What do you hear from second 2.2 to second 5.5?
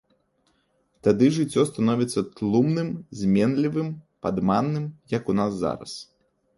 тлумным, зменлівым, падманным, як у